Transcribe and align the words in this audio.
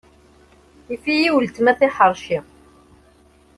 Tifɣ-iyi 0.85 1.29
weltma 1.35 1.71
tiḥerci. 1.79 2.39